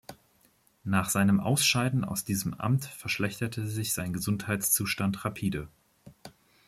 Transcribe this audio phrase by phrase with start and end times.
[0.83, 5.67] Nach seinem Ausscheiden aus diesem Amt verschlechterte sich sein Gesundheitszustand rapide.